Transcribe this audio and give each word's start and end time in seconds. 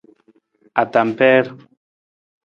Atampeer. 0.83 1.45